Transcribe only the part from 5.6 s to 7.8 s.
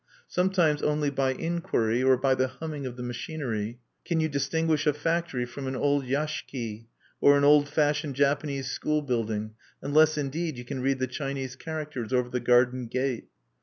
an old yashiki, or an old